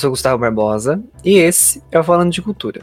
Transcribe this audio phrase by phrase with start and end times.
[0.00, 2.80] sou Gustavo Barbosa e esse é o Falando de Cultura.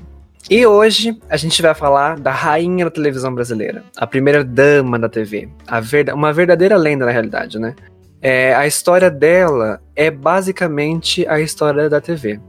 [0.50, 5.10] E hoje a gente vai falar da rainha da televisão brasileira, a primeira dama da
[5.10, 5.50] TV,
[5.82, 7.76] verda uma verdadeira lenda na realidade, né?
[8.22, 12.40] É, a história dela é basicamente a história da TV.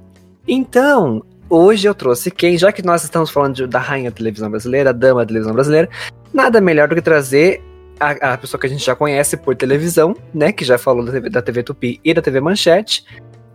[0.46, 4.50] Então, hoje eu trouxe quem, já que nós estamos falando de, da rainha da televisão
[4.50, 5.88] brasileira, a dama da televisão brasileira,
[6.32, 7.60] nada melhor do que trazer
[7.98, 10.52] a, a, pessoa que a gente já conhece por televisão, né?
[10.52, 13.04] Que já falou da TV, da TV Tupi e da TV Manchete,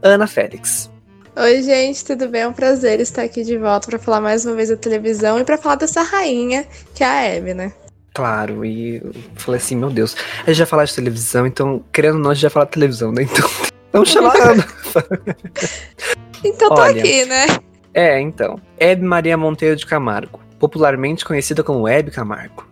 [0.01, 0.92] Ana Félix.
[1.35, 2.41] Oi, gente, tudo bem?
[2.41, 5.43] É um prazer estar aqui de volta para falar mais uma vez da televisão e
[5.43, 7.73] para falar dessa rainha que é a Abby, né?
[8.13, 12.19] Claro, e eu falei assim, meu Deus, a gente já falar de televisão, então, querendo
[12.19, 13.23] não, gente já falar de televisão, né?
[13.23, 13.49] Então,
[14.29, 14.67] a Ana.
[16.45, 17.47] então tô Olha, aqui, né?
[17.95, 18.61] É, então.
[18.77, 22.63] Hebe Maria Monteiro de Camargo, popularmente conhecida como Hebe Camargo.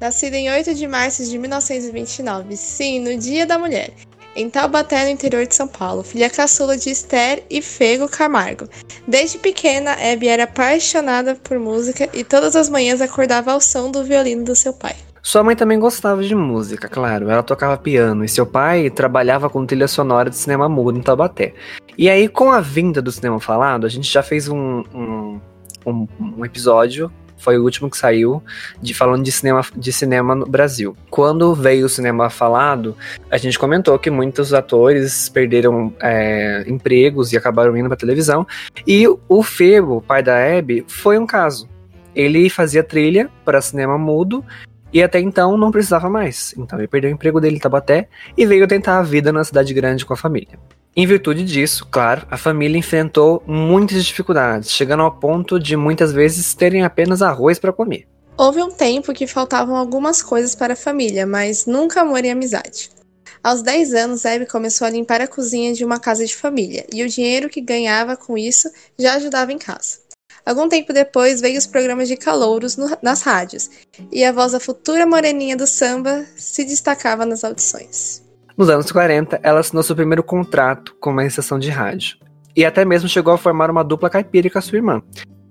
[0.00, 3.92] Nascida em 8 de março de 1929, sim, no Dia da Mulher
[4.34, 8.68] em Taubaté, no interior de São Paulo, filha caçula de Esther e Fego Camargo.
[9.06, 14.04] Desde pequena, Abby era apaixonada por música e todas as manhãs acordava ao som do
[14.04, 14.94] violino do seu pai.
[15.22, 17.28] Sua mãe também gostava de música, claro.
[17.28, 21.52] Ela tocava piano e seu pai trabalhava com trilha sonora de cinema mudo em Taubaté.
[21.98, 25.40] E aí, com a vinda do cinema falado, a gente já fez um, um,
[25.84, 28.42] um, um episódio foi o último que saiu,
[28.80, 30.96] de falando de cinema, de cinema no Brasil.
[31.10, 32.96] Quando veio o cinema falado,
[33.30, 38.46] a gente comentou que muitos atores perderam é, empregos e acabaram indo para televisão.
[38.86, 41.68] E o Febo, pai da Abby, foi um caso.
[42.14, 44.44] Ele fazia trilha para cinema mudo
[44.92, 46.54] e até então não precisava mais.
[46.58, 49.72] Então ele perdeu o emprego dele em Tabaté e veio tentar a vida na cidade
[49.72, 50.58] grande com a família.
[50.96, 56.52] Em virtude disso, claro, a família enfrentou muitas dificuldades, chegando ao ponto de muitas vezes
[56.52, 58.08] terem apenas arroz para comer.
[58.36, 62.90] Houve um tempo que faltavam algumas coisas para a família, mas nunca amor e amizade.
[63.42, 67.04] Aos 10 anos, Abby começou a limpar a cozinha de uma casa de família, e
[67.04, 68.68] o dinheiro que ganhava com isso
[68.98, 69.98] já ajudava em casa.
[70.44, 73.70] Algum tempo depois veio os programas de calouros no, nas rádios,
[74.10, 78.22] e a voz da futura moreninha do samba se destacava nas audições.
[78.60, 82.18] Nos anos 40, ela assinou seu primeiro contrato com uma estação de rádio.
[82.54, 85.02] E até mesmo chegou a formar uma dupla caipira com a sua irmã.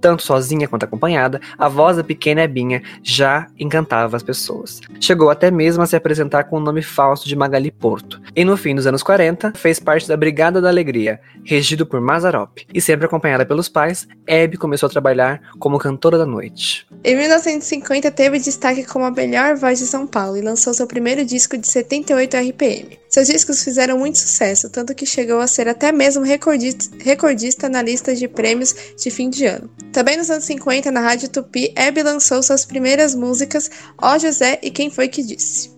[0.02, 4.80] Tanto sozinha quanto acompanhada, a voz da pequena Ebinha já encantava as pessoas.
[5.00, 8.22] Chegou até mesmo a se apresentar com o nome falso de Magali Porto.
[8.36, 12.60] E no fim dos anos 40, fez parte da Brigada da Alegria, regido por Mazarop.
[12.74, 16.88] E sempre acompanhada pelos pais, Hebe começou a trabalhar como cantora da noite.
[17.04, 21.26] Em 1950, teve destaque como a melhor voz de São Paulo e lançou seu primeiro
[21.26, 23.00] disco de 78 RPM.
[23.10, 27.82] Seus discos fizeram muito sucesso, tanto que chegou a ser até mesmo recordista, recordista na
[27.82, 29.70] lista de prêmios de fim de ano.
[29.92, 34.70] Também nos anos 50, na Rádio Tupi, Hebe lançou suas primeiras músicas Ó José e
[34.70, 35.72] Quem Foi Que Disse.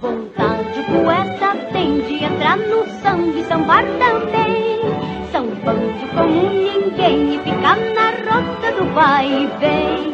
[0.00, 5.17] Vontade poeta tem de entrar no samba e sambar também
[6.14, 10.08] Como ninguém e ficar na rota do vai e vem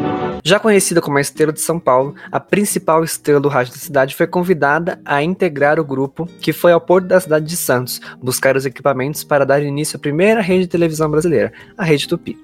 [0.46, 4.14] já conhecida como a Estrela de São Paulo, a principal estrela do rádio da cidade
[4.14, 8.54] foi convidada a integrar o grupo que foi ao porto da cidade de Santos buscar
[8.54, 12.36] os equipamentos para dar início à primeira rede de televisão brasileira, a Rede Tupi.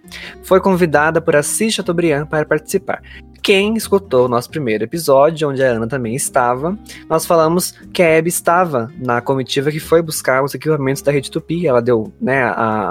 [0.43, 3.03] Foi convidada por Assis Chateaubriand para participar.
[3.43, 6.79] Quem escutou o nosso primeiro episódio, onde a Ana também estava,
[7.09, 11.31] nós falamos que a Abby estava na comitiva que foi buscar os equipamentos da Rede
[11.31, 11.67] Tupi.
[11.67, 12.90] Ela deu, né, a,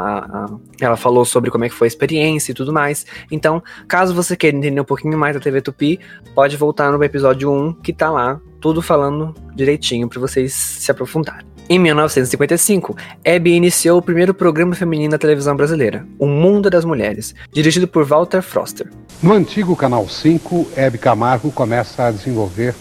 [0.80, 3.06] ela falou sobre como é que foi a experiência e tudo mais.
[3.32, 6.00] Então, caso você queira entender um pouquinho mais da TV Tupi,
[6.34, 11.48] pode voltar no episódio 1, que tá lá, tudo falando direitinho para vocês se aprofundarem.
[11.72, 17.36] Em 1955, Abby iniciou o primeiro programa feminino da televisão brasileira, O Mundo das Mulheres,
[17.54, 18.90] dirigido por Walter Froster.
[19.22, 22.74] No antigo Canal 5, Abby Camargo começa a desenvolver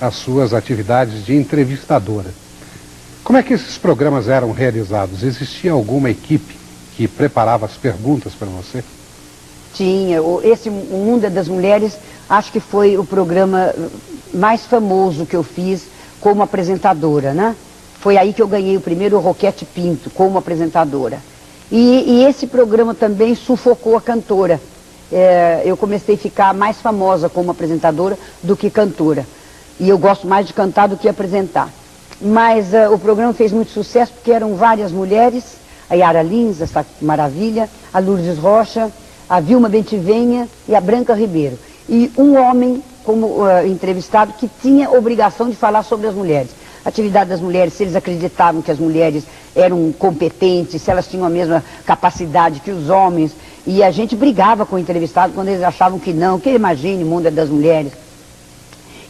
[0.00, 2.32] as suas atividades de entrevistadora.
[3.22, 5.22] Como é que esses programas eram realizados?
[5.22, 6.56] Existia alguma equipe
[7.00, 8.84] que preparava as perguntas para você?
[9.72, 10.18] Tinha.
[10.44, 11.96] Esse Mundo das Mulheres,
[12.28, 13.74] acho que foi o programa
[14.34, 15.84] mais famoso que eu fiz
[16.20, 17.56] como apresentadora, né?
[18.00, 21.20] Foi aí que eu ganhei o primeiro Roquete Pinto como apresentadora.
[21.72, 24.60] E, e esse programa também sufocou a cantora.
[25.10, 29.24] É, eu comecei a ficar mais famosa como apresentadora do que cantora.
[29.78, 31.70] E eu gosto mais de cantar do que apresentar.
[32.20, 35.59] Mas uh, o programa fez muito sucesso porque eram várias mulheres,
[35.90, 38.90] a Yara Lins, essa maravilha, a Lourdes Rocha,
[39.28, 41.58] a Vilma Bentivenha e a Branca Ribeiro.
[41.88, 46.50] E um homem como uh, entrevistado que tinha obrigação de falar sobre as mulheres
[46.84, 51.30] atividade das mulheres, se eles acreditavam que as mulheres eram competentes, se elas tinham a
[51.30, 53.32] mesma capacidade que os homens.
[53.66, 57.06] E a gente brigava com o entrevistado quando eles achavam que não, que imagine, o
[57.06, 57.92] mundo é das mulheres.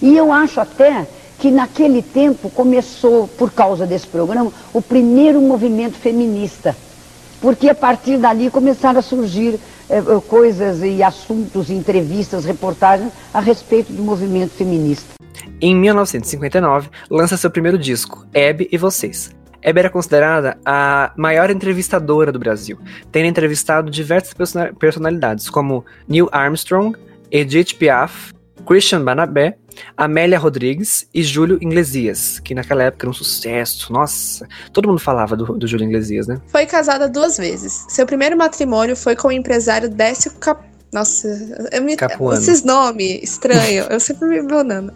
[0.03, 1.07] E eu acho até
[1.41, 6.77] que naquele tempo começou, por causa desse programa, o primeiro movimento feminista.
[7.41, 9.59] porque a partir dali começaram a surgir
[9.89, 15.15] eh, coisas e assuntos, entrevistas, reportagens a respeito do movimento feminista.
[15.59, 19.31] Em 1959, lança seu primeiro disco, Hebe e Vocês.
[19.63, 22.79] Hebe era considerada a maior entrevistadora do Brasil,
[23.11, 24.35] tendo entrevistado diversas
[24.79, 26.95] personalidades como Neil Armstrong,
[27.31, 28.35] Edith Piaf,
[28.67, 29.57] Christian Banabé,
[29.97, 33.93] Amélia Rodrigues e Júlio Iglesias, que naquela época era um sucesso.
[33.93, 36.41] Nossa, todo mundo falava do, do Júlio Iglesias, né?
[36.49, 37.87] Foi casada duas vezes.
[37.89, 40.65] Seu primeiro matrimônio foi com o empresário Décio Cap...
[40.93, 41.29] Nossa,
[41.73, 41.97] eu me...
[42.33, 44.93] esses nomes estranhos, eu sempre me bonando.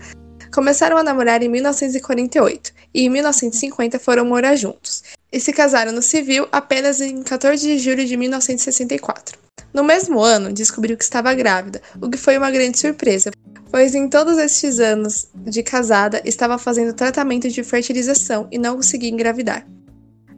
[0.53, 5.03] Começaram a namorar em 1948 e em 1950 foram morar juntos.
[5.33, 9.37] E se casaram no civil apenas em 14 de julho de 1964.
[9.73, 13.33] No mesmo ano, descobriu que estava grávida, o que foi uma grande surpresa,
[13.75, 19.11] pois em todos estes anos de casada estava fazendo tratamento de fertilização e não conseguia
[19.11, 19.67] engravidar.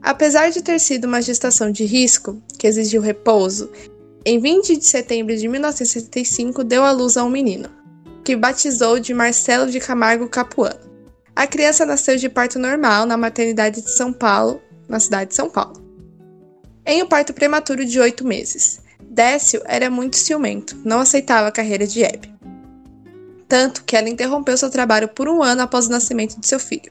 [0.01, 3.71] Apesar de ter sido uma gestação de risco, que exigiu repouso,
[4.25, 7.69] em 20 de setembro de 1975 deu à luz a um menino,
[8.25, 10.81] que batizou de Marcelo de Camargo Capuano.
[11.37, 15.51] A criança nasceu de parto normal na maternidade de São Paulo, na cidade de São
[15.51, 15.85] Paulo.
[16.87, 18.81] Em um parto prematuro de oito meses.
[18.99, 22.36] Décio era muito ciumento, não aceitava a carreira de Hebe
[23.49, 26.91] tanto que ela interrompeu seu trabalho por um ano após o nascimento de seu filho,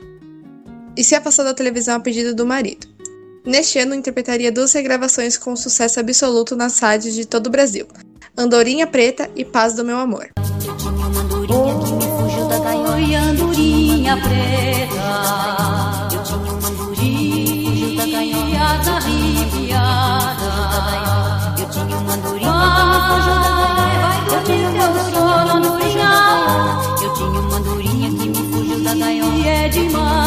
[0.95, 2.87] e se afastou da televisão a pedido do marido.
[3.45, 7.85] Neste ano, interpretaria duas regravações com sucesso absoluto nas rádios de todo o Brasil:
[8.35, 10.29] Andorinha Preta e Paz do Meu Amor.
[14.17, 15.64] Preta.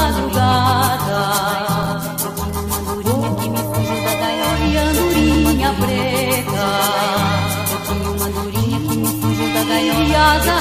[0.08, 1.20] Madrugada.
[2.78, 6.66] Andorinha que me fugiu da gaiola e andorinha preta.
[7.92, 10.58] Uma andorinha que me fugiu da gaiola e asa.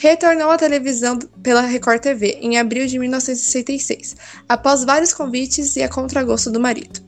[0.00, 4.16] Retornou à televisão pela Record TV em abril de 1966,
[4.48, 7.00] após vários convites e a contragosto do marido.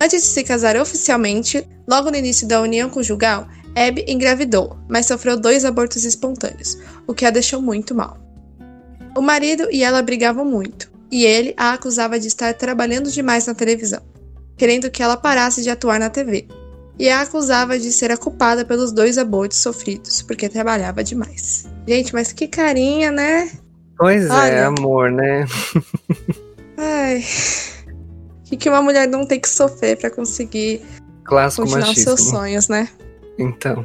[0.00, 5.38] Antes de se casar oficialmente, logo no início da união conjugal, Abby engravidou, mas sofreu
[5.38, 6.76] dois abortos espontâneos,
[7.06, 8.23] o que a deixou muito mal.
[9.16, 13.54] O marido e ela brigavam muito, e ele a acusava de estar trabalhando demais na
[13.54, 14.00] televisão,
[14.56, 16.48] querendo que ela parasse de atuar na TV,
[16.98, 21.66] e a acusava de ser a culpada pelos dois abortos sofridos, porque trabalhava demais.
[21.86, 23.50] Gente, mas que carinha, né?
[23.96, 24.50] Pois é, Olha.
[24.50, 25.46] é, amor, né?
[26.76, 27.24] Ai.
[28.52, 30.80] O que uma mulher não tem que sofrer para conseguir
[31.24, 32.16] Clássico continuar machismo.
[32.16, 32.88] seus sonhos, né?
[33.38, 33.84] Então.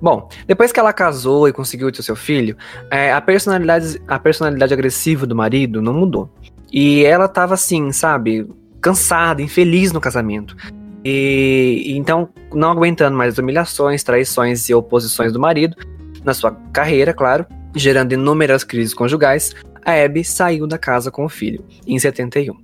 [0.00, 2.56] Bom, depois que ela casou e conseguiu ter seu filho,
[2.90, 6.30] é, a, personalidade, a personalidade agressiva do marido não mudou.
[6.72, 8.48] E ela tava assim, sabe,
[8.80, 10.56] cansada, infeliz no casamento.
[11.04, 15.76] E então, não aguentando mais as humilhações, traições e oposições do marido,
[16.24, 19.54] na sua carreira, claro, gerando inúmeras crises conjugais,
[19.84, 22.54] a Abby saiu da casa com o filho, em 71.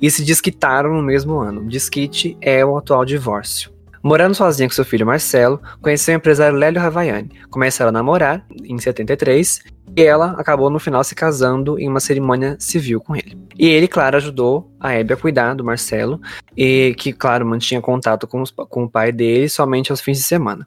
[0.00, 1.68] E se desquitaram no mesmo ano.
[1.68, 3.71] Desquite é o atual divórcio.
[4.02, 7.30] Morando sozinha com seu filho Marcelo, conheceu o empresário Lélio Ravaiani.
[7.48, 9.62] Começaram a namorar em 73
[9.96, 13.38] e ela acabou no final se casando em uma cerimônia civil com ele.
[13.56, 16.20] E ele, claro, ajudou a Hebe a cuidar do Marcelo,
[16.56, 20.24] e que, claro, mantinha contato com, os, com o pai dele somente aos fins de
[20.24, 20.66] semana.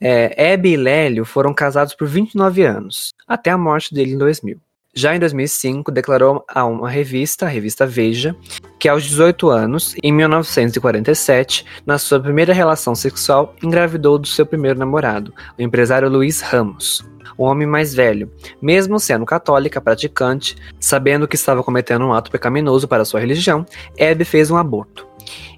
[0.00, 4.60] É, Hebe e Lélio foram casados por 29 anos, até a morte dele em 2000.
[4.98, 8.34] Já em 2005, declarou a uma revista, a revista Veja,
[8.80, 14.76] que aos 18 anos, em 1947, na sua primeira relação sexual, engravidou do seu primeiro
[14.76, 18.28] namorado, o empresário Luiz Ramos, um homem mais velho.
[18.60, 23.64] Mesmo sendo católica, praticante, sabendo que estava cometendo um ato pecaminoso para sua religião,
[23.96, 25.07] Hebe fez um aborto.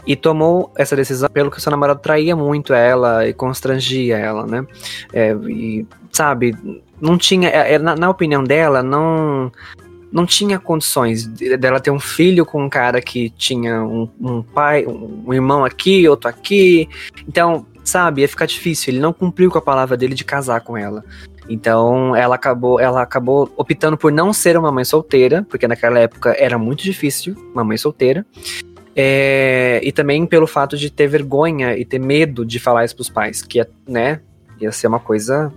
[0.06, 4.66] E tomou essa decisão pelo que seu namorado traía muito ela e constrangia ela, né?
[5.12, 6.56] É, e, sabe,
[7.00, 9.52] não tinha, é, é, na, na opinião dela, não
[10.12, 14.84] não tinha condições dela ter um filho com um cara que tinha um, um, pai,
[14.84, 16.88] um irmão aqui, outro aqui.
[17.28, 18.92] Então, sabe, ia ficar difícil.
[18.92, 21.04] Ele não cumpriu com a palavra dele de casar com ela.
[21.48, 26.34] Então, ela acabou, ela acabou optando por não ser uma mãe solteira, porque naquela época
[26.38, 28.24] era muito difícil uma mãe solteira.
[29.02, 33.08] É, e também pelo fato de ter vergonha e ter medo de falar isso pros
[33.08, 34.20] pais, que né,
[34.60, 35.50] ia ser uma coisa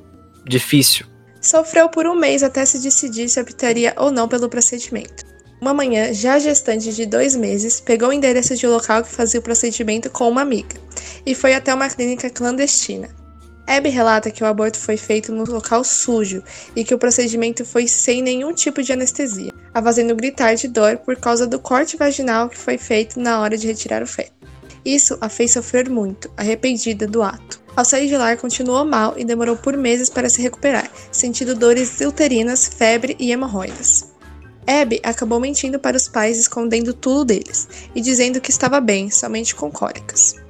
[0.45, 1.05] difícil.
[1.41, 5.25] Sofreu por um mês até se decidir se optaria ou não pelo procedimento.
[5.59, 9.41] Uma manhã, já gestante de dois meses, pegou o endereço de um local que fazia
[9.41, 10.77] o procedimento com uma amiga
[11.25, 13.09] e foi até uma clínica clandestina.
[13.65, 16.43] Abby relata que o aborto foi feito no local sujo
[16.75, 20.97] e que o procedimento foi sem nenhum tipo de anestesia, a fazendo gritar de dor
[20.97, 24.33] por causa do corte vaginal que foi feito na hora de retirar o feto.
[24.85, 27.61] Isso a fez sofrer muito, arrependida do ato.
[27.75, 32.01] Ao sair de lá, continuou mal e demorou por meses para se recuperar, sentindo dores
[32.01, 34.11] uterinas, febre e hemorroidas.
[34.67, 39.55] Abby acabou mentindo para os pais, escondendo tudo deles e dizendo que estava bem, somente
[39.55, 40.42] com cólicas.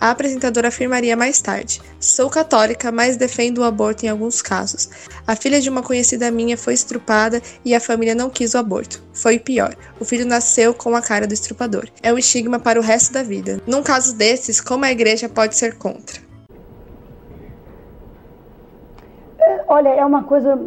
[0.00, 4.88] A apresentadora afirmaria mais tarde: Sou católica, mas defendo o aborto em alguns casos.
[5.26, 9.02] A filha de uma conhecida minha foi estrupada e a família não quis o aborto.
[9.12, 11.88] Foi pior: o filho nasceu com a cara do estrupador.
[12.02, 13.60] É um estigma para o resto da vida.
[13.66, 16.20] Num caso desses, como a igreja pode ser contra?
[19.38, 20.58] É, olha, é uma coisa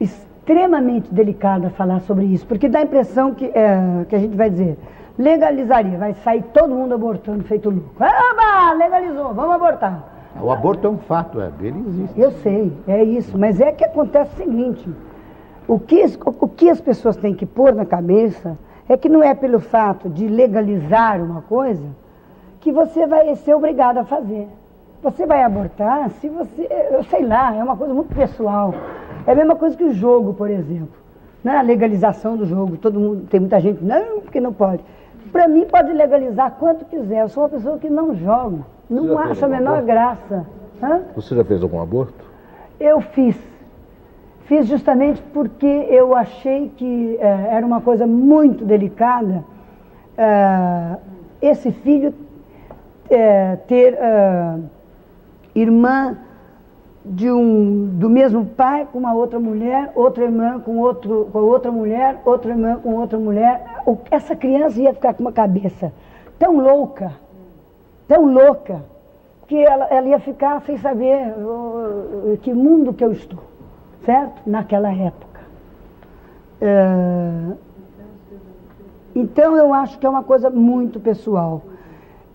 [0.00, 4.48] extremamente delicada falar sobre isso, porque dá a impressão que, é, que a gente vai
[4.48, 4.76] dizer
[5.18, 7.94] legalizaria, vai sair todo mundo abortando feito louco.
[8.00, 10.02] Ah, legalizou, vamos abortar.
[10.40, 12.20] O aborto é um fato, é, ele existe.
[12.20, 14.88] Eu sei, é isso, mas é que acontece o seguinte,
[15.66, 18.56] o que, o que as pessoas têm que pôr na cabeça
[18.88, 21.84] é que não é pelo fato de legalizar uma coisa
[22.60, 24.48] que você vai ser obrigado a fazer.
[25.02, 28.74] Você vai abortar se você, eu sei lá, é uma coisa muito pessoal.
[29.26, 30.94] É a mesma coisa que o jogo, por exemplo.
[31.42, 31.56] Né?
[31.56, 32.76] A legalização do jogo.
[32.76, 34.82] Todo mundo, tem muita gente, não, porque não pode.
[35.36, 37.20] Para mim, pode legalizar quanto quiser.
[37.20, 38.58] Eu sou uma pessoa que não joga.
[38.88, 39.86] Não acho a menor aborto?
[39.86, 40.46] graça.
[40.82, 41.02] Hã?
[41.14, 42.24] Você já fez algum aborto?
[42.80, 43.36] Eu fiz.
[44.46, 49.44] Fiz justamente porque eu achei que é, era uma coisa muito delicada
[50.16, 50.96] é,
[51.42, 52.14] esse filho
[53.10, 53.98] é, ter
[55.54, 56.16] irmã
[57.08, 61.70] de um, do mesmo pai com uma outra mulher, outra irmã com, outro, com outra
[61.70, 63.64] mulher, outra irmã com outra mulher.
[64.10, 65.92] Essa criança ia ficar com uma cabeça
[66.38, 67.12] tão louca,
[68.08, 68.82] tão louca,
[69.46, 73.38] que ela, ela ia ficar sem saber uh, que mundo que eu estou,
[74.04, 74.42] certo?
[74.44, 75.40] Naquela época.
[76.60, 77.56] Uh,
[79.14, 81.62] então eu acho que é uma coisa muito pessoal.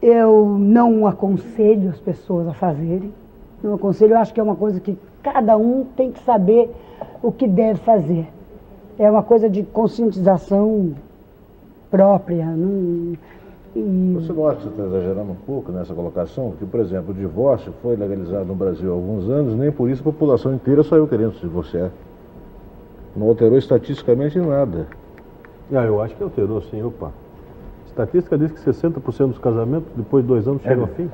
[0.01, 3.13] Eu não aconselho as pessoas a fazerem
[3.63, 6.69] no conselho, eu acho que é uma coisa que cada um tem que saber
[7.21, 8.27] o que deve fazer.
[8.97, 10.93] É uma coisa de conscientização
[11.89, 12.45] própria.
[12.45, 13.15] Não,
[13.75, 14.13] e...
[14.15, 16.53] Você não acha que você está exagerando um pouco nessa colocação?
[16.59, 20.01] Que, por exemplo, o divórcio foi legalizado no Brasil há alguns anos, nem por isso
[20.01, 21.89] a população inteira saiu querendo se divorciar.
[23.15, 24.87] Não alterou estatisticamente nada.
[25.71, 27.11] Ah, eu acho que alterou sim, opa.
[27.87, 30.87] Estatística diz que 60% dos casamentos, depois de dois anos, chegam é.
[30.87, 31.09] ao fim.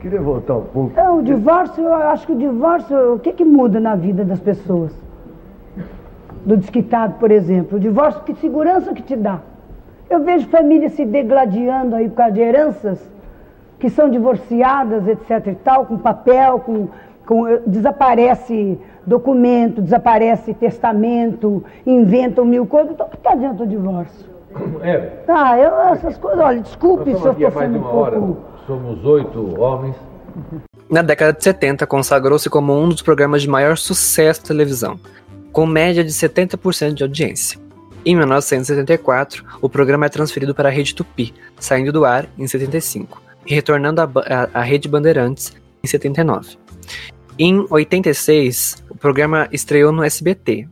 [0.00, 1.00] Queria voltar um pouco.
[1.00, 4.38] É, o divórcio, eu acho que o divórcio, o que, que muda na vida das
[4.38, 4.92] pessoas?
[6.44, 7.78] Do desquitado, por exemplo.
[7.78, 9.40] O divórcio, que segurança que te dá?
[10.08, 13.00] Eu vejo famílias se degladiando aí por causa de heranças,
[13.80, 16.88] que são divorciadas, etc e tal, com papel, com,
[17.26, 22.92] com desaparece documento, desaparece testamento, inventam mil coisas.
[22.92, 24.26] Então, o que adianta o divórcio?
[24.82, 25.10] É.
[25.26, 27.96] Ah, eu, essas coisas, olha, desculpe se eu estou sendo um pouco...
[27.96, 29.94] Hora somos oito homens.
[30.90, 35.00] Na década de 70, consagrou-se como um dos programas de maior sucesso de televisão,
[35.52, 37.58] com média de 70% de audiência.
[38.04, 43.20] Em 1974, o programa é transferido para a Rede Tupi, saindo do ar em 75
[43.46, 46.56] e retornando à Rede Bandeirantes em 79.
[47.38, 50.68] Em 86, o programa estreou no SBT,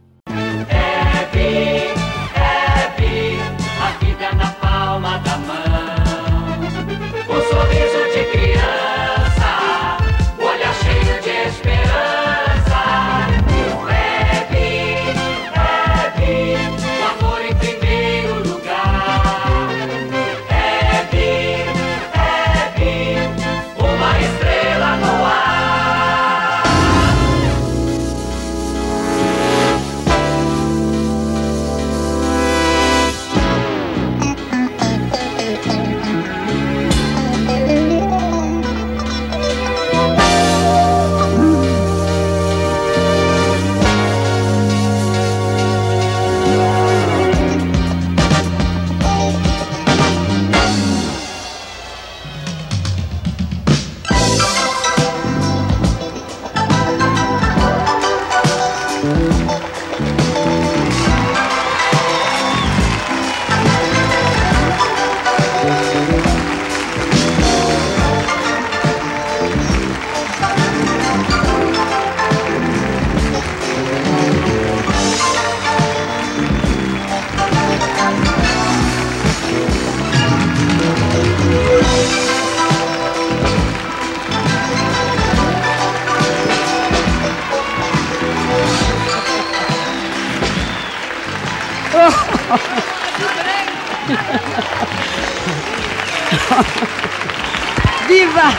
[98.07, 98.53] Viva!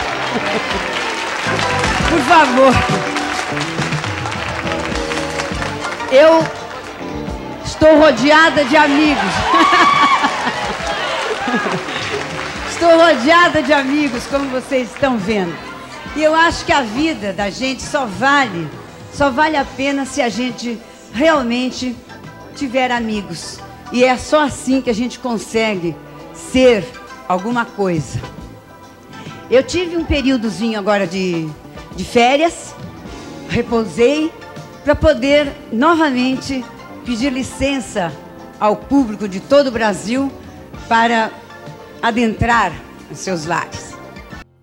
[2.10, 2.74] Por favor.
[6.12, 6.44] Eu
[7.66, 9.24] estou rodeada de amigos.
[12.70, 15.56] Estou rodeada de amigos, como vocês estão vendo.
[16.16, 18.70] E eu acho que a vida da gente só vale,
[19.14, 20.78] só vale a pena se a gente
[21.14, 21.96] realmente
[22.56, 23.60] tiver amigos.
[23.92, 25.96] E é só assim que a gente consegue
[26.34, 26.84] ser
[27.28, 28.20] alguma coisa.
[29.50, 31.48] Eu tive um períodozinho agora de,
[31.96, 32.76] de férias,
[33.50, 34.32] repousei,
[34.84, 36.64] para poder novamente
[37.06, 38.12] pedir licença
[38.60, 40.32] ao público de todo o Brasil
[40.88, 41.32] para
[42.02, 42.72] adentrar
[43.12, 43.96] os seus lares.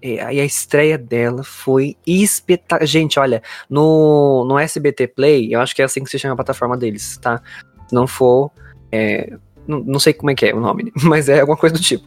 [0.03, 2.85] E a estreia dela foi espetacular.
[2.87, 3.41] Gente, olha,
[3.71, 7.17] no, no SBT Play, eu acho que é assim que se chama a plataforma deles,
[7.19, 7.41] tá?
[7.87, 8.51] Se não for,
[8.91, 9.33] é,
[9.67, 12.05] não, não sei como é que é o nome, mas é alguma coisa do tipo.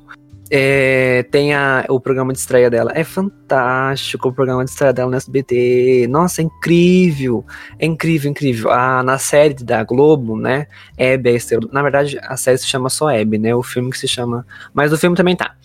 [0.52, 2.92] É, tem a, o programa de estreia dela.
[2.94, 6.08] É fantástico o programa de estreia dela no SBT.
[6.10, 7.46] Nossa, é incrível.
[7.80, 8.72] É incrível, incrível.
[8.72, 10.68] A, na série da Globo, né?
[10.98, 11.68] Hebe é a estrela.
[11.72, 13.56] Na verdade, a série se chama só Hebe, né?
[13.56, 14.46] O filme que se chama.
[14.74, 15.56] Mas o filme também tá.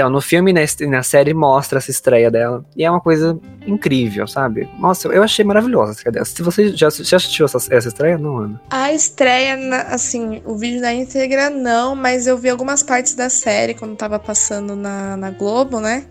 [0.00, 2.64] Então, no filme e na, série mostra essa estreia dela.
[2.74, 4.66] E é uma coisa incrível, sabe?
[4.78, 6.24] Nossa, eu achei maravilhosa essa dela.
[6.24, 8.62] Se você já, já assistiu essa, essa estreia, não, Ana?
[8.70, 9.58] A estreia,
[9.90, 14.18] assim, o vídeo da íntegra não, mas eu vi algumas partes da série quando tava
[14.18, 16.06] passando na, na Globo, né?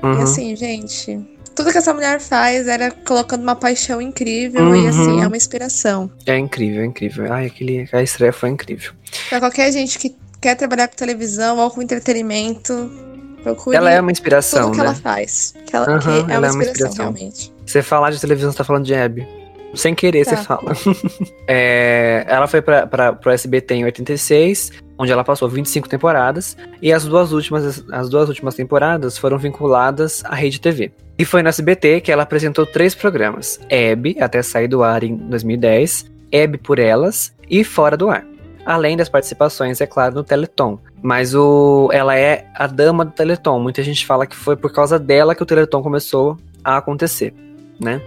[0.00, 0.20] Uhum.
[0.20, 1.20] E assim, gente,
[1.56, 4.76] tudo que essa mulher faz era colocando uma paixão incrível uhum.
[4.76, 6.08] e assim, é uma inspiração.
[6.24, 7.32] É incrível, é incrível.
[7.32, 8.92] Ai, aquele, a estreia foi incrível.
[9.28, 13.12] Pra qualquer gente que quer trabalhar com televisão ou com entretenimento,
[13.44, 14.84] Procure ela é uma inspiração, tudo né?
[14.84, 15.54] que ela faz.
[15.66, 17.52] Que ela, uhum, que é, uma, é uma inspiração, realmente.
[17.66, 19.28] Você falar de televisão, você tá falando de Abby.
[19.74, 20.36] Sem querer, tá.
[20.36, 20.72] você fala.
[21.46, 26.90] é, ela foi pra, pra, pro SBT em 86, onde ela passou 25 temporadas, e
[26.90, 30.90] as duas últimas, as duas últimas temporadas foram vinculadas à Rede TV.
[31.18, 35.16] E foi no SBT que ela apresentou três programas: Abby, até sair do ar em
[35.16, 38.24] 2010, Abby por Elas e Fora do Ar
[38.64, 40.78] além das participações, é claro, no Teleton.
[41.02, 43.58] Mas o, ela é a dama do Teleton.
[43.60, 47.34] Muita gente fala que foi por causa dela que o Teleton começou a acontecer,
[47.78, 48.00] né?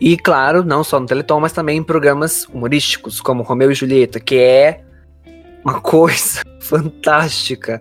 [0.00, 4.20] E claro, não só no Teleton, mas também em programas humorísticos, como Romeu e Julieta,
[4.20, 4.80] que é
[5.64, 7.80] uma coisa fantástica.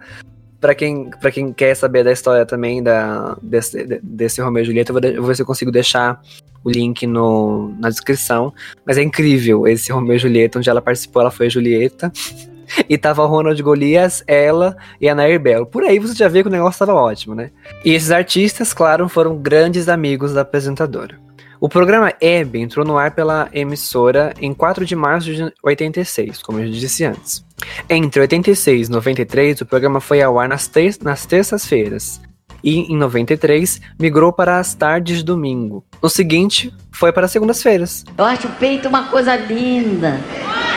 [0.59, 4.91] Para quem, pra quem quer saber da história também da, desse, desse Romeu e Julieta,
[4.91, 6.21] eu vou, eu vou ver se eu consigo deixar
[6.63, 8.53] o link no, na descrição.
[8.85, 12.11] Mas é incrível esse Romeu e Julieta, onde ela participou, ela foi a Julieta.
[12.89, 15.65] e tava o Ronald Golias, ela e a Nair Bell.
[15.65, 17.51] Por aí você já vê que o negócio tava ótimo, né?
[17.83, 21.21] E esses artistas, claro, foram grandes amigos da apresentadora.
[21.59, 26.59] O programa Hebe entrou no ar pela emissora em 4 de março de 86, como
[26.59, 27.45] eu disse antes.
[27.89, 32.19] Entre 86 e 93, o programa foi ao ar nas, ter nas terças-feiras,
[32.63, 35.83] e em 93 migrou para as tardes de domingo.
[36.01, 38.05] No seguinte, foi para segundas-feiras.
[38.17, 40.19] Eu acho o peito uma coisa linda.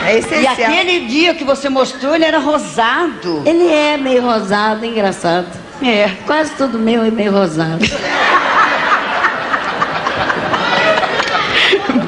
[0.05, 0.55] É essencial.
[0.57, 3.43] E aquele dia que você mostrou, ele era rosado.
[3.45, 5.47] Ele é meio rosado, engraçado.
[5.81, 6.09] É.
[6.25, 7.85] Quase tudo meu é meio rosado.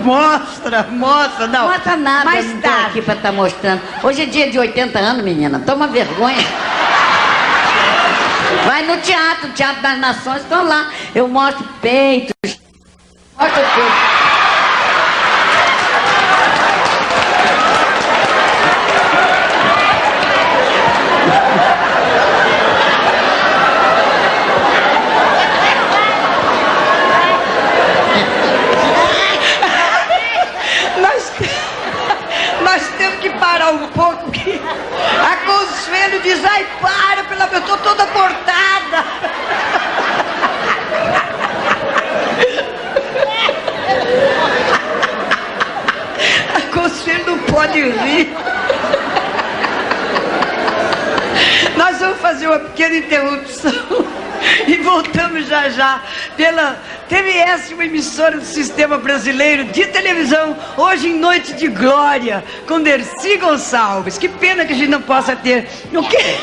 [0.03, 1.67] mostra, mostra, não.
[1.67, 2.85] Mostra nada, Mais não tarde.
[2.87, 3.81] aqui pra estar tá mostrando.
[4.03, 5.59] Hoje é dia de 80 anos, menina.
[5.59, 6.37] Toma vergonha.
[8.65, 10.91] Vai no teatro, Teatro das Nações, estou lá.
[11.15, 12.59] Eu mostro peitos.
[13.37, 14.19] Mostro tudo.
[33.39, 34.61] parar um pouco que
[35.21, 39.05] a Consuelo diz, ai para, pela eu tô toda cortada.
[46.55, 48.29] A Consuelo não pode rir.
[51.77, 53.73] Nós vamos fazer uma pequena interrupção
[54.67, 56.01] e voltamos já já
[56.35, 62.79] pela TVS, uma emissora do Sistema Brasileiro de Televisão, hoje em Noite de Glória, com
[62.79, 64.17] Dercy Gonçalves.
[64.17, 65.67] Que pena que a gente não possa ter.
[65.93, 66.37] O quê?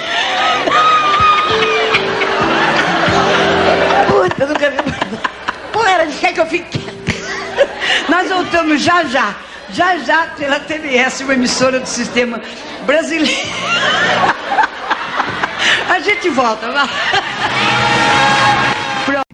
[4.09, 4.77] Puta, eu nunca vi.
[5.73, 6.79] Pô, de quer que eu fique.
[8.09, 9.35] Nós voltamos já já.
[9.71, 12.41] Já já pela TVS, uma emissora do Sistema
[12.85, 13.49] Brasileiro.
[15.89, 16.89] A gente volta, vai.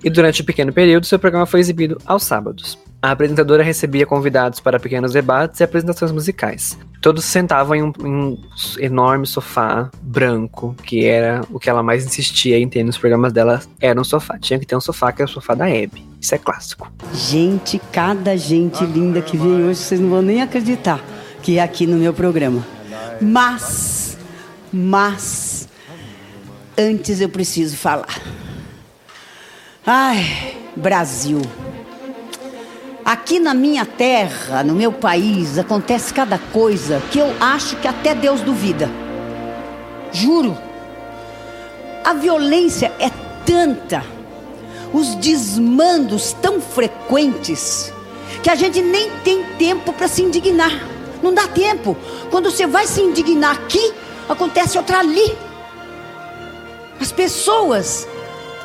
[0.02, 2.78] e durante um pequeno período seu programa foi exibido aos sábados.
[3.02, 6.78] A apresentadora recebia convidados para pequenos debates e apresentações musicais.
[7.00, 8.38] Todos se sentavam em um, em um
[8.78, 13.60] enorme sofá branco, que era o que ela mais insistia em ter nos programas dela,
[13.80, 14.38] era um sofá.
[14.38, 16.06] Tinha que ter um sofá, que é o sofá da Hebe.
[16.20, 16.92] Isso é clássico.
[17.12, 21.00] Gente, cada gente linda que veio hoje, vocês não vão nem acreditar
[21.42, 22.64] que é aqui no meu programa.
[23.20, 24.16] Mas,
[24.72, 25.68] mas,
[26.78, 28.20] antes eu preciso falar.
[29.84, 31.42] Ai, Brasil.
[33.12, 38.14] Aqui na minha terra, no meu país, acontece cada coisa que eu acho que até
[38.14, 38.88] Deus duvida.
[40.10, 40.56] Juro.
[42.02, 43.10] A violência é
[43.44, 44.02] tanta,
[44.94, 47.92] os desmandos tão frequentes,
[48.42, 50.72] que a gente nem tem tempo para se indignar.
[51.22, 51.94] Não dá tempo.
[52.30, 53.92] Quando você vai se indignar aqui,
[54.26, 55.36] acontece outra ali.
[56.98, 58.08] As pessoas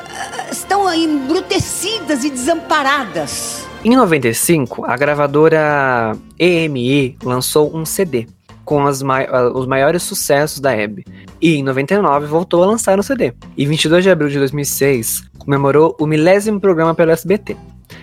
[0.08, 3.67] ah, estão embrutecidas e desamparadas.
[3.84, 8.26] Em 95, a gravadora EMI lançou um CD
[8.64, 11.06] com mai os maiores sucessos da Hebe.
[11.40, 13.32] E em 99 voltou a lançar um CD.
[13.56, 17.56] E 22 de abril de 2006 comemorou o milésimo programa pelo SBT.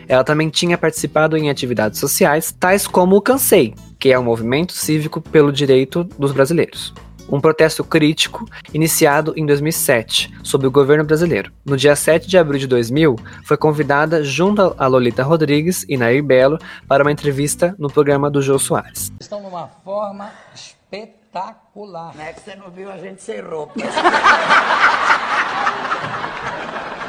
[0.08, 4.72] Ela também tinha participado em atividades sociais, tais como o Cansei, que é um movimento
[4.72, 6.94] cívico pelo direito dos brasileiros
[7.30, 11.52] um protesto crítico iniciado em 2007 sob o governo brasileiro.
[11.64, 16.24] No dia 7 de abril de 2000, foi convidada junto a Lolita Rodrigues e Nair
[16.24, 19.12] Belo para uma entrevista no programa do Jô Soares.
[19.20, 22.16] Estão numa forma espetacular.
[22.16, 23.74] Não é que você não viu a gente sem roupa.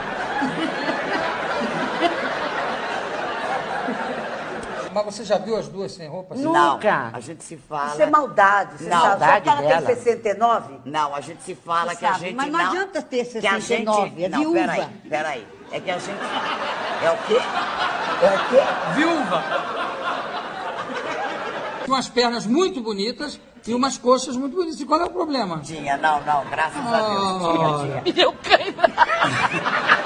[4.97, 6.35] Mas você já viu as duas sem roupa?
[6.35, 7.11] Nunca.
[7.11, 7.93] Não, a gente se fala.
[7.93, 8.79] Isso é maldade.
[8.79, 9.11] Você não, sabe?
[9.11, 9.87] maldade Só que ela dela.
[9.87, 10.81] tem 69?
[10.87, 13.47] Não, a gente se fala Você que a sabe, gente mas não adianta ter que
[13.47, 14.59] a 69, gente, é não, viúva.
[14.59, 15.47] peraí, peraí.
[15.71, 16.19] É que a gente...
[17.03, 17.37] É o quê?
[18.23, 18.95] É o quê?
[18.95, 19.45] Viúva.
[21.87, 24.81] Umas pernas muito bonitas e umas coxas muito bonitas.
[24.81, 25.61] E qual é o problema?
[25.61, 27.43] Tinha, não, não, graças a Deus.
[27.43, 28.01] Ah.
[28.01, 28.25] Tinha, tinha.
[28.25, 28.75] Eu caí.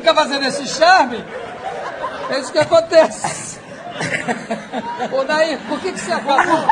[0.00, 1.18] Fica fazendo esse charme?
[2.30, 3.60] É isso que acontece.
[5.12, 6.66] Ô, Nair, por que, que você acabou?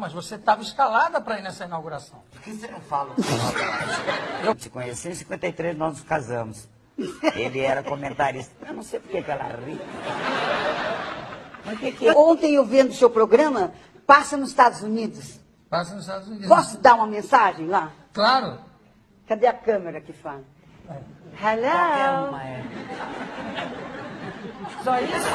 [0.00, 2.20] Mas você estava escalada para ir nessa inauguração.
[2.32, 3.14] Por que você não fala?
[4.42, 6.68] Eu te conheci em 53, nós nos casamos.
[7.36, 8.52] Ele era comentarista.
[8.66, 9.80] Eu não sei por que que ela ri.
[11.64, 12.16] Mas que que é?
[12.16, 13.72] Ontem eu vendo o seu programa,
[14.04, 15.38] passa nos Estados Unidos.
[15.70, 16.48] Passa nos Estados Unidos.
[16.48, 17.92] Posso dar uma mensagem lá?
[18.12, 18.58] Claro.
[19.28, 20.42] Cadê a câmera que fala?
[21.40, 22.28] Hello.
[22.28, 22.64] Uma é.
[24.82, 25.30] Só isso?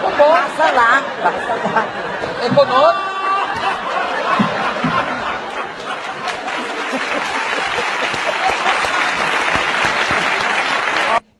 [0.00, 0.32] Tá bom.
[0.32, 1.84] Passa lá, passa lá.
[2.46, 3.10] Econômico.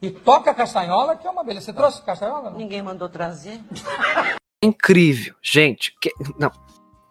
[0.02, 1.66] E toca castanhola, que é uma beleza.
[1.66, 2.50] Você trouxe castanhola?
[2.50, 2.58] Não?
[2.58, 3.60] Ninguém mandou trazer.
[4.62, 5.94] Incrível, gente.
[6.00, 6.50] Que, não.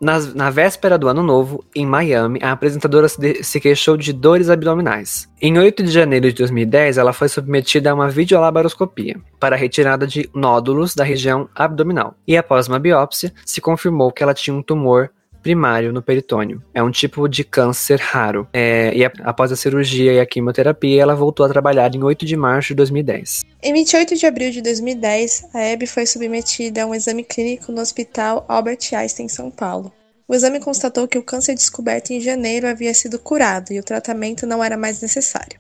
[0.02, 4.50] Na véspera do ano novo, em Miami, a apresentadora se, de- se queixou de dores
[4.50, 5.28] abdominais.
[5.42, 10.30] Em 8 de janeiro de 2010, ela foi submetida a uma videolaparoscopia para retirada de
[10.34, 12.16] nódulos da região abdominal.
[12.26, 16.62] E após uma biópsia, se confirmou que ela tinha um tumor primário no peritônio.
[16.74, 18.48] É um tipo de câncer raro.
[18.54, 22.36] É, e após a cirurgia e a quimioterapia, ela voltou a trabalhar em 8 de
[22.36, 23.42] março de 2010.
[23.62, 27.82] Em 28 de abril de 2010, a Hebe foi submetida a um exame clínico no
[27.82, 29.92] Hospital Albert Einstein, em São Paulo.
[30.28, 34.46] O exame constatou que o câncer descoberto em janeiro havia sido curado e o tratamento
[34.46, 35.60] não era mais necessário.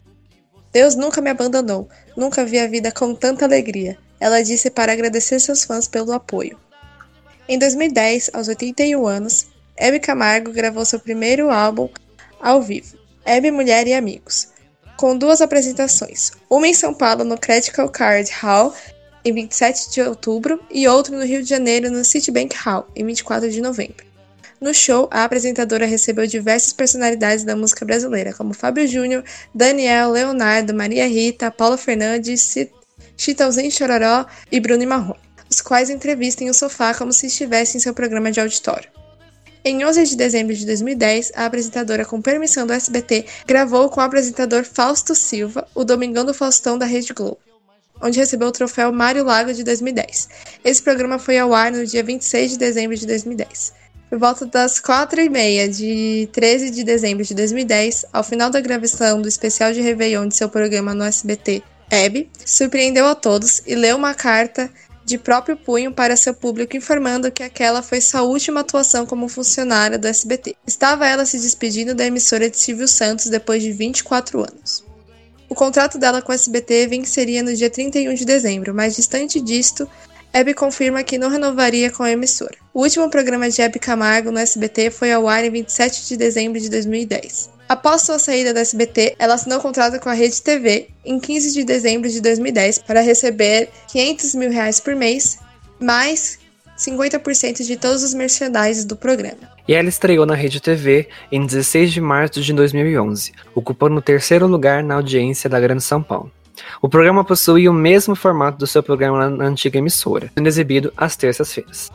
[0.72, 5.39] Deus nunca me abandonou, nunca vi a vida com tanta alegria, ela disse para agradecer
[5.39, 6.60] seus fãs pelo apoio.
[7.48, 9.48] Em 2010, aos 81 anos,
[9.80, 11.89] Hebe Camargo gravou seu primeiro álbum
[12.42, 14.50] ao vivo, Hebe Mulher e Amigos,
[14.98, 18.76] com duas apresentações, uma em São Paulo no Critical Card Hall
[19.24, 23.50] em 27 de outubro e outra no Rio de Janeiro no Citibank Hall em 24
[23.50, 24.06] de novembro.
[24.60, 29.24] No show, a apresentadora recebeu diversas personalidades da música brasileira, como Fábio Júnior,
[29.56, 32.58] Daniel, Leonardo, Maria Rita, Paula Fernandes,
[33.15, 37.94] Chitãozinho Chororó e Bruno Marrone, os quais entrevistam um sofá como se estivessem em seu
[37.94, 38.98] programa de auditório.
[39.63, 44.04] Em 11 de dezembro de 2010, a apresentadora, com permissão do SBT, gravou com o
[44.04, 47.39] apresentador Fausto Silva o Domingão do Faustão da Rede Globo,
[48.02, 50.30] onde recebeu o troféu Mário Lago de 2010.
[50.63, 53.74] Esse programa foi ao ar no dia 26 de dezembro de 2010.
[54.10, 59.28] Por volta das 4h30 de 13 de dezembro de 2010, ao final da gravação do
[59.28, 64.13] especial de Réveillon de seu programa no SBT, Hebe surpreendeu a todos e leu uma
[64.13, 64.72] carta
[65.10, 69.98] de próprio punho para seu público, informando que aquela foi sua última atuação como funcionária
[69.98, 70.56] do SBT.
[70.65, 74.86] Estava ela se despedindo da emissora de Silvio Santos depois de 24 anos.
[75.50, 79.89] O contrato dela com o SBT venceria no dia 31 de dezembro, mas distante disto,
[80.32, 82.56] Hebe confirma que não renovaria com a emissora.
[82.72, 86.62] O último programa de Hebe Camargo no SBT foi ao ar em 27 de dezembro
[86.62, 87.50] de 2010.
[87.69, 91.63] Após sua saída da SBT, ela assinou contrato com a Rede TV em 15 de
[91.63, 95.38] dezembro de 2010 para receber 500 mil reais por mês,
[95.79, 96.39] mais
[96.75, 99.51] 50% de todos os merchandising do programa.
[99.67, 104.47] E ela estreou na Rede TV em 16 de março de 2011, ocupando o terceiro
[104.47, 106.32] lugar na audiência da Grande São Paulo.
[106.82, 111.15] O programa possuía o mesmo formato do seu programa na antiga emissora, sendo exibido às
[111.15, 111.91] terças-feiras.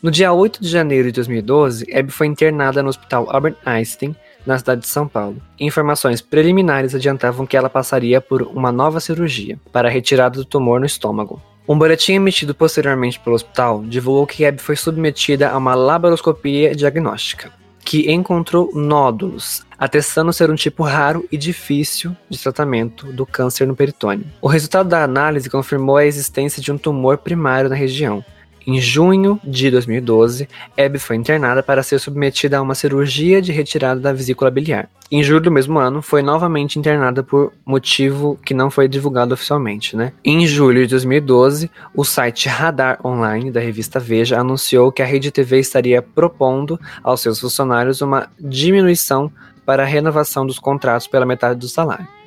[0.00, 4.14] No dia 8 de janeiro de 2012, Hebe foi internada no Hospital Albert Einstein,
[4.48, 5.36] na cidade de São Paulo.
[5.60, 10.80] Informações preliminares adiantavam que ela passaria por uma nova cirurgia para a retirada do tumor
[10.80, 11.40] no estômago.
[11.68, 17.52] Um boletim emitido posteriormente pelo hospital divulgou que Abby foi submetida a uma laparoscopia diagnóstica,
[17.84, 23.76] que encontrou nódulos, atestando ser um tipo raro e difícil de tratamento do câncer no
[23.76, 24.24] peritônio.
[24.40, 28.24] O resultado da análise confirmou a existência de um tumor primário na região,
[28.68, 30.46] em junho de 2012,
[30.78, 34.90] Abby foi internada para ser submetida a uma cirurgia de retirada da vesícula biliar.
[35.10, 39.96] Em julho do mesmo ano, foi novamente internada por motivo que não foi divulgado oficialmente,
[39.96, 40.12] né?
[40.22, 45.30] Em julho de 2012, o site Radar Online da revista Veja anunciou que a Rede
[45.30, 49.32] TV estaria propondo aos seus funcionários uma diminuição
[49.64, 52.17] para a renovação dos contratos pela metade do salário.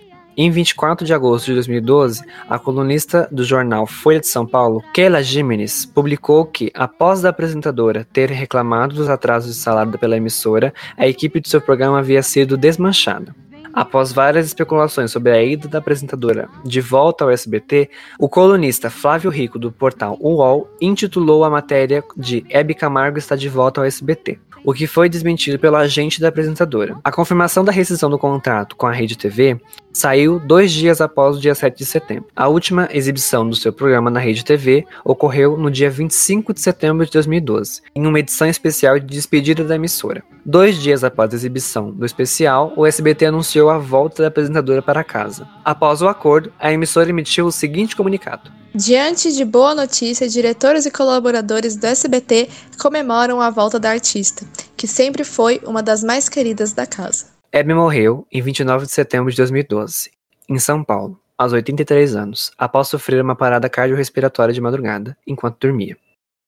[0.43, 5.21] Em 24 de agosto de 2012, a colunista do jornal Folha de São Paulo, Keila
[5.21, 11.07] Jimenez, publicou que, após a apresentadora ter reclamado dos atrasos de salário pela emissora, a
[11.07, 13.35] equipe de seu programa havia sido desmanchada.
[13.73, 19.29] Após várias especulações sobre a ida da apresentadora de volta ao SBT, o colunista Flávio
[19.29, 24.39] Rico, do portal UOL, intitulou a matéria de Hebe Camargo está de volta ao SBT
[24.63, 26.97] o que foi desmentido pelo agente da apresentadora.
[27.03, 29.59] A confirmação da rescisão do contrato com a Rede TV
[29.91, 32.27] saiu dois dias após o dia 7 de setembro.
[32.35, 37.05] A última exibição do seu programa na Rede TV ocorreu no dia 25 de setembro
[37.05, 40.23] de 2012, em uma edição especial de despedida da emissora.
[40.45, 45.03] Dois dias após a exibição do especial, o SBT anunciou a volta da apresentadora para
[45.03, 45.47] casa.
[45.63, 50.91] Após o acordo, a emissora emitiu o seguinte comunicado: Diante de boa notícia, diretores e
[50.91, 54.45] colaboradores do SBT comemoram a volta da artista,
[54.77, 57.27] que sempre foi uma das mais queridas da casa.
[57.51, 60.11] Hebe morreu em 29 de setembro de 2012,
[60.47, 65.97] em São Paulo, aos 83 anos, após sofrer uma parada cardiorrespiratória de madrugada, enquanto dormia.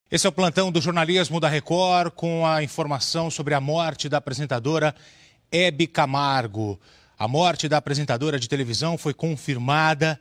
[0.10, 4.20] Esse é o plantão do jornalismo da Record com a informação sobre a morte da
[4.20, 4.94] apresentadora
[5.52, 6.80] Hebe Camargo.
[7.24, 10.20] A morte da apresentadora de televisão foi confirmada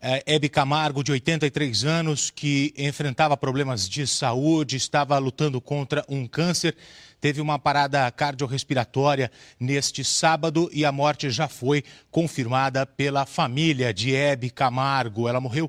[0.00, 6.24] é, Hebe Camargo, de 83 anos, que enfrentava problemas de saúde, estava lutando contra um
[6.24, 6.76] câncer,
[7.20, 9.28] teve uma parada cardiorrespiratória
[9.58, 11.82] neste sábado e a morte já foi
[12.12, 15.28] confirmada pela família de Hebe Camargo.
[15.28, 15.68] Ela morreu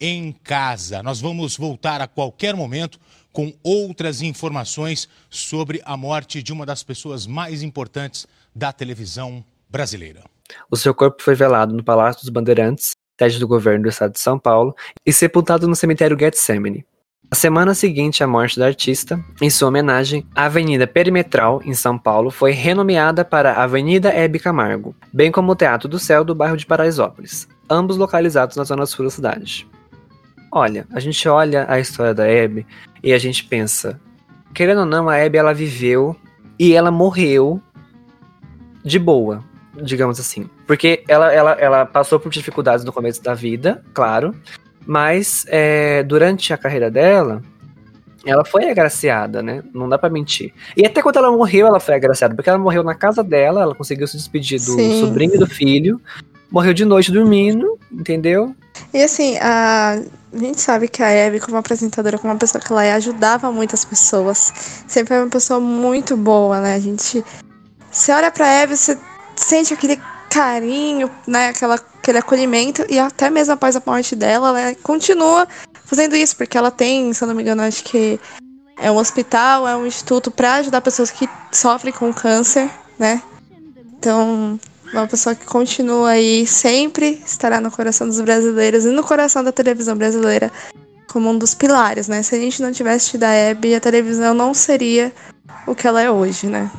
[0.00, 1.02] em casa.
[1.02, 3.00] Nós vamos voltar a qualquer momento
[3.32, 10.22] com outras informações sobre a morte de uma das pessoas mais importantes da televisão brasileira.
[10.70, 14.20] O seu corpo foi velado no Palácio dos Bandeirantes sede do governo do estado de
[14.20, 14.74] São Paulo,
[15.06, 16.84] e sepultado no cemitério Getsemane.
[17.30, 21.96] Na semana seguinte à morte da artista, em sua homenagem, a Avenida Perimetral, em São
[21.96, 26.56] Paulo, foi renomeada para Avenida Hebe Camargo, bem como o Teatro do Céu do bairro
[26.56, 29.66] de Paraisópolis, ambos localizados na zona sul da cidade.
[30.50, 32.66] Olha, a gente olha a história da Hebe
[33.02, 33.98] e a gente pensa,
[34.52, 36.14] querendo ou não, a Hebe ela viveu
[36.58, 37.62] e ela morreu
[38.84, 39.42] de boa,
[39.74, 40.48] digamos assim.
[40.66, 44.34] Porque ela, ela, ela passou por dificuldades no começo da vida, claro,
[44.86, 47.42] mas é, durante a carreira dela,
[48.24, 49.62] ela foi agraciada, né?
[49.74, 50.52] Não dá para mentir.
[50.76, 53.74] E até quando ela morreu, ela foi agraciada, porque ela morreu na casa dela, ela
[53.74, 55.00] conseguiu se despedir do Sim.
[55.00, 56.00] sobrinho e do filho,
[56.50, 58.54] morreu de noite dormindo, entendeu?
[58.92, 60.00] E assim, a,
[60.32, 63.50] a gente sabe que a Abby, como apresentadora, como uma pessoa que ela é, ajudava
[63.50, 64.84] muitas pessoas.
[64.86, 66.74] Sempre foi uma pessoa muito boa, né?
[66.74, 67.24] A gente.
[67.90, 68.98] Você olha pra Abby, você
[69.36, 74.74] sente aquele carinho, né, aquela, aquele acolhimento, e até mesmo após a morte dela, ela
[74.82, 75.46] continua
[75.84, 78.18] fazendo isso, porque ela tem, se eu não me engano, acho que
[78.78, 83.22] é um hospital, é um instituto para ajudar pessoas que sofrem com câncer, né?
[83.98, 84.58] Então,
[84.92, 89.44] é uma pessoa que continua aí, sempre estará no coração dos brasileiros e no coração
[89.44, 90.50] da televisão brasileira
[91.12, 92.22] como um dos pilares, né?
[92.22, 95.12] Se a gente não tivesse tido a Hebe, a televisão não seria
[95.66, 96.70] o que ela é hoje, né?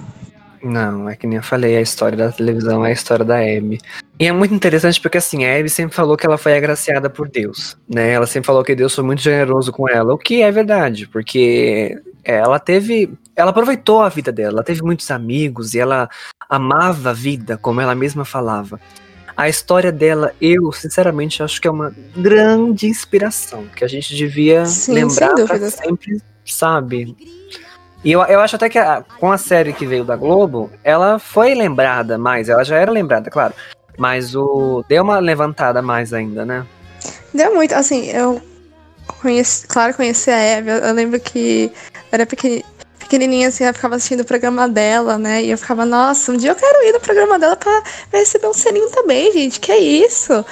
[0.64, 3.82] Não, é que nem eu falei, a história da televisão é a história da Abby.
[4.18, 7.28] E é muito interessante porque assim, a Abby sempre falou que ela foi agraciada por
[7.28, 8.12] Deus, né?
[8.12, 12.00] Ela sempre falou que Deus foi muito generoso com ela, o que é verdade, porque
[12.24, 16.10] ela teve, ela aproveitou a vida dela, ela teve muitos amigos e ela
[16.50, 18.80] amava a vida, como ela mesma falava.
[19.36, 24.66] A história dela, eu sinceramente acho que é uma grande inspiração, que a gente devia
[24.66, 25.70] Sim, lembrar pra dúvida.
[25.72, 27.16] sempre, sabe?
[28.04, 31.20] E eu, eu acho até que a- com a série que veio da Globo, ela
[31.20, 33.54] foi lembrada mais, ela já era lembrada, claro.
[33.98, 36.66] Mas o deu uma levantada mais ainda, né?
[37.34, 38.42] Deu muito, assim, eu
[39.22, 41.72] conheci, claro, conheci a Eve, eu, eu lembro que
[42.12, 42.66] era pequeni-
[43.00, 46.52] pequenininha, assim, eu ficava assistindo o programa dela, né, e eu ficava, nossa, um dia
[46.52, 50.44] eu quero ir no programa dela pra receber um selinho também, gente, que é isso?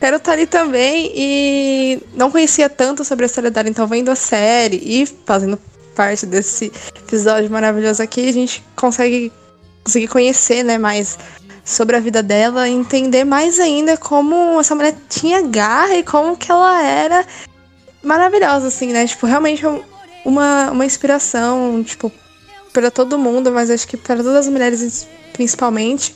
[0.00, 4.16] Quero estar ali também, e não conhecia tanto sobre a história dela, então vendo a
[4.16, 5.58] série e fazendo
[5.94, 9.32] parte desse episódio maravilhoso aqui, a gente consegue
[9.84, 11.18] conseguir conhecer, né, mais
[11.64, 16.50] sobre a vida dela entender mais ainda como essa mulher tinha garra e como que
[16.50, 17.24] ela era
[18.02, 19.06] maravilhosa, assim, né?
[19.06, 19.82] Tipo, realmente um-
[20.24, 22.10] uma, uma inspiração, tipo,
[22.72, 26.14] para todo mundo, mas acho que para todas as mulheres principalmente,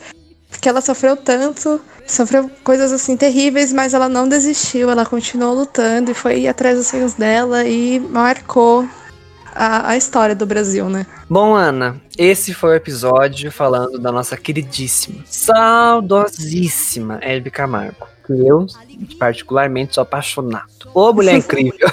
[0.50, 6.10] porque ela sofreu tanto, sofreu coisas assim terríveis, mas ela não desistiu, ela continuou lutando
[6.10, 8.88] e foi atrás dos sonhos dela e marcou
[9.57, 11.07] a, a história do Brasil, né?
[11.29, 18.07] Bom, Ana, esse foi o episódio falando da nossa queridíssima, saudosíssima Hebe Camargo.
[18.27, 18.66] Que eu,
[19.19, 20.66] particularmente, sou apaixonado.
[20.92, 21.88] Ô, mulher incrível.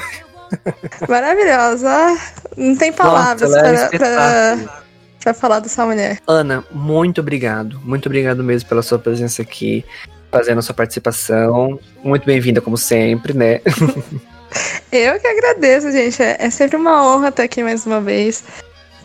[1.08, 2.18] Maravilhosa.
[2.58, 4.84] Não tem palavras Nossa, é para,
[5.22, 6.20] para falar dessa mulher.
[6.28, 7.80] Ana, muito obrigado.
[7.84, 9.86] Muito obrigado mesmo pela sua presença aqui,
[10.32, 11.80] fazendo a sua participação.
[12.04, 13.62] Muito bem-vinda, como sempre, né?
[14.92, 16.22] Eu que agradeço, gente.
[16.22, 18.44] É, é sempre uma honra estar aqui mais uma vez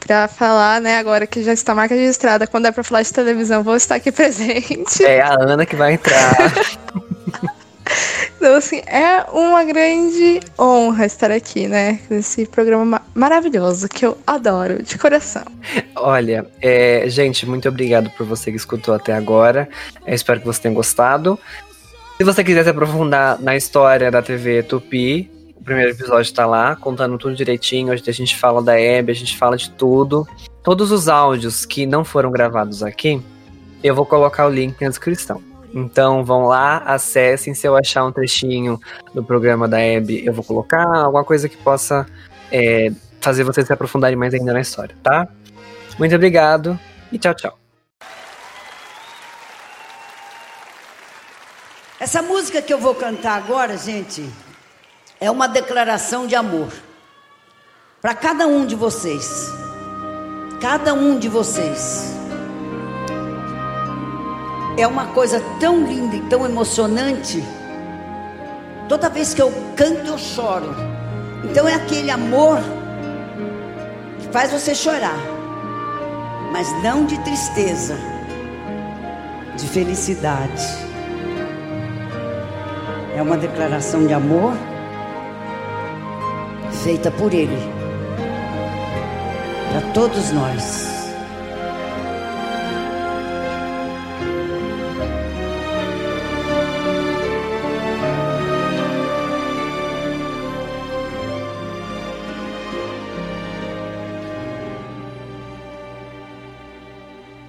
[0.06, 0.98] pra falar, né?
[0.98, 4.10] Agora que já está marca registrada, quando é pra falar de televisão, vou estar aqui
[4.12, 5.04] presente.
[5.04, 6.34] É a Ana que vai entrar.
[8.36, 11.98] Então, assim, é uma grande honra estar aqui, né?
[12.08, 15.42] Nesse programa ma- maravilhoso que eu adoro, de coração.
[15.96, 19.68] Olha, é, gente, muito obrigado por você que escutou até agora.
[20.06, 21.38] Eu espero que você tenha gostado.
[22.16, 25.28] Se você quiser se aprofundar na história da TV Tupi,
[25.58, 27.92] o primeiro episódio tá lá, contando tudo direitinho.
[27.92, 30.26] Hoje a gente fala da Hebe, a gente fala de tudo.
[30.62, 33.20] Todos os áudios que não foram gravados aqui,
[33.82, 35.42] eu vou colocar o link na descrição.
[35.74, 37.54] Então vão lá, acessem.
[37.54, 38.80] Se eu achar um trechinho
[39.12, 42.06] do programa da Hebe, eu vou colocar alguma coisa que possa
[42.52, 42.90] é,
[43.20, 45.28] fazer vocês se aprofundarem mais ainda na história, tá?
[45.98, 46.78] Muito obrigado
[47.10, 47.58] e tchau, tchau.
[51.98, 54.24] Essa música que eu vou cantar agora, gente,
[55.20, 56.72] é uma declaração de amor
[58.00, 59.50] para cada um de vocês.
[60.60, 62.14] Cada um de vocês.
[64.76, 67.42] É uma coisa tão linda e tão emocionante.
[68.88, 70.74] Toda vez que eu canto, eu choro.
[71.44, 72.58] Então é aquele amor
[74.20, 75.18] que faz você chorar,
[76.52, 77.96] mas não de tristeza,
[79.56, 80.64] de felicidade.
[83.16, 84.54] É uma declaração de amor
[86.82, 87.56] feita por Ele,
[89.70, 90.88] para todos nós.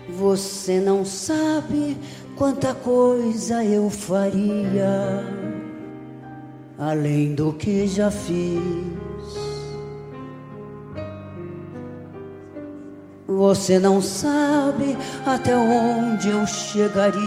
[0.09, 1.97] Você não sabe
[2.35, 5.23] quanta coisa eu faria
[6.77, 9.08] além do que já fiz.
[13.49, 17.17] Você não sabe até onde eu chegaria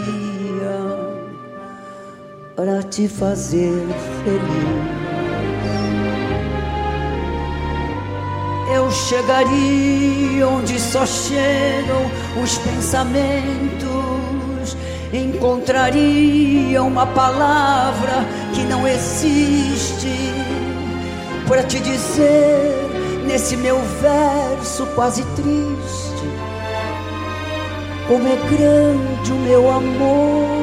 [2.55, 3.85] para te fazer
[4.23, 4.87] feliz.
[8.73, 12.09] Eu chegaria onde só chegam
[12.41, 14.77] os pensamentos.
[15.11, 20.07] Encontraria uma palavra que não existe
[21.49, 22.79] para te dizer
[23.27, 26.12] nesse meu verso quase triste
[28.13, 30.62] como é grande o meu amor.